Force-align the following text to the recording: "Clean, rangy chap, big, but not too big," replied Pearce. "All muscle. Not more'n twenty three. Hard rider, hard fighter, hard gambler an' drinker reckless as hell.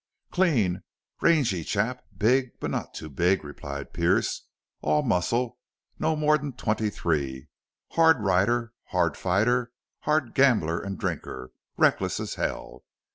"Clean, 0.31 0.81
rangy 1.21 1.63
chap, 1.63 2.03
big, 2.17 2.59
but 2.59 2.71
not 2.71 2.95
too 2.95 3.07
big," 3.07 3.43
replied 3.43 3.93
Pearce. 3.93 4.47
"All 4.81 5.03
muscle. 5.03 5.59
Not 5.99 6.15
more'n 6.17 6.53
twenty 6.53 6.89
three. 6.89 7.49
Hard 7.91 8.19
rider, 8.21 8.73
hard 8.85 9.15
fighter, 9.15 9.71
hard 9.99 10.33
gambler 10.33 10.83
an' 10.83 10.95
drinker 10.95 11.51
reckless 11.77 12.19
as 12.19 12.33
hell. 12.33 12.83